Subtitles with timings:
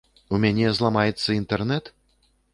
[0.37, 1.95] У мяне зламаецца інтэрнэт?